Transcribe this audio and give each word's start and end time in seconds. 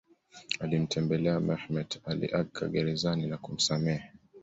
Alimtembelea 0.59 1.39
Mehmet 1.39 2.01
Ali 2.05 2.25
Agca 2.27 2.67
gerezani 2.67 3.27
na 3.27 3.37
kumsamehe 3.37 4.03